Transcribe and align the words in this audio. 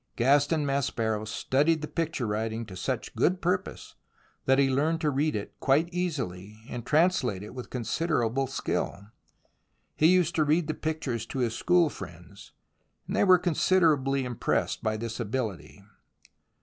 Gaston 0.15 0.65
Maspero 0.65 1.25
studied 1.27 1.83
the 1.83 1.87
picture 1.87 2.25
writing 2.25 2.65
to 2.65 2.75
such 2.75 3.15
good 3.15 3.39
purpose 3.39 3.93
that 4.45 4.57
he 4.57 4.67
learned 4.67 4.99
to 5.01 5.11
read 5.11 5.35
it 5.35 5.53
quite 5.59 5.89
easily 5.91 6.57
and 6.69 6.83
translate 6.83 7.43
it 7.43 7.53
with 7.53 7.69
considerable 7.69 8.47
skill. 8.47 9.11
He 9.95 10.07
used 10.07 10.33
to 10.33 10.43
read 10.43 10.65
the 10.65 10.73
pictures 10.73 11.27
to 11.27 11.37
his 11.37 11.55
school 11.55 11.87
friends, 11.91 12.51
and 13.05 13.15
they 13.15 13.23
were 13.23 13.37
considerably 13.37 14.25
impressed 14.25 14.81
by 14.81 14.97
this 14.97 15.19
ability. 15.19 15.83